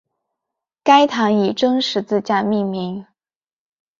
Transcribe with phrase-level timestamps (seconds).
[0.83, 3.05] 该堂以真十字架命名。